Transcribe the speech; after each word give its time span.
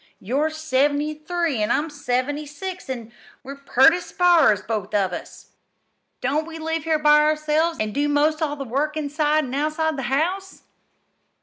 You're 0.19 0.49
seventy 0.49 1.13
three 1.13 1.61
an' 1.61 1.69
I'm 1.69 1.91
seventy 1.91 2.47
six, 2.47 2.89
an' 2.89 3.11
we're 3.43 3.57
pert 3.57 3.93
as 3.93 4.07
sparrers, 4.11 4.63
both 4.65 4.95
of 4.95 5.13
us. 5.13 5.51
Don't 6.21 6.47
we 6.47 6.57
live 6.57 6.85
here 6.85 6.97
by 6.97 7.19
ourselves, 7.19 7.79
an' 7.79 7.91
do 7.91 8.09
most 8.09 8.41
all 8.41 8.55
the 8.55 8.65
work 8.65 8.97
inside 8.97 9.43
an' 9.45 9.53
outside 9.53 9.99
the 9.99 10.09
house?" 10.09 10.63